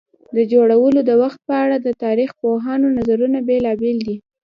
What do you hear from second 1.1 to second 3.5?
وخت په اړه د تاریخ پوهانو نظرونه